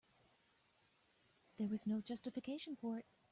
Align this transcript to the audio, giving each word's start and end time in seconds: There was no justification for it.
There 1.57 1.67
was 1.67 1.85
no 1.85 2.01
justification 2.01 2.75
for 2.75 2.97
it. 2.97 3.05